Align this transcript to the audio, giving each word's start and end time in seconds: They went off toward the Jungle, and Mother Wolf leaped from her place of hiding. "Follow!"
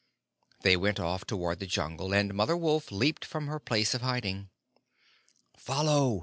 They 0.63 0.75
went 0.75 0.99
off 0.99 1.25
toward 1.25 1.59
the 1.59 1.67
Jungle, 1.67 2.11
and 2.11 2.33
Mother 2.33 2.57
Wolf 2.57 2.91
leaped 2.91 3.23
from 3.23 3.45
her 3.45 3.59
place 3.59 3.93
of 3.93 4.01
hiding. 4.01 4.49
"Follow!" 5.55 6.19